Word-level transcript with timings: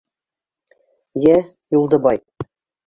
-Йә, 1.37 1.39
Юлдыбай! 1.81 2.23